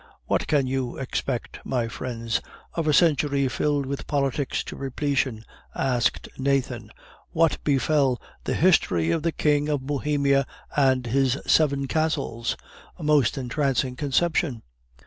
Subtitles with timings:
[0.25, 2.41] "What can you expect, my friends,
[2.73, 6.89] of a century filled with politics to repletion?" asked Nathan.
[7.29, 12.57] "What befell The History of the King of Bohemia and his Seven Castles,
[12.97, 14.63] a most entrancing conception?..."